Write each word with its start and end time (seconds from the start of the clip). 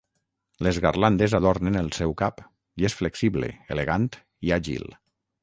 Les 0.67 0.77
garlandes 0.85 1.35
adornen 1.39 1.77
el 1.81 1.91
seu 1.97 2.15
cap, 2.21 2.41
i 2.83 2.89
és 2.91 2.97
flexible, 3.03 3.53
elegant 3.77 4.09
i 4.49 4.57
àgil. 4.59 4.91